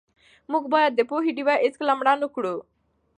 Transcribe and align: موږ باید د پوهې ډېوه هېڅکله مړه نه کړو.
موږ 0.51 0.63
باید 0.73 0.91
د 0.95 1.01
پوهې 1.09 1.31
ډېوه 1.37 1.55
هېڅکله 1.63 1.93
مړه 1.99 2.13
نه 2.21 2.27
کړو. 2.35 2.55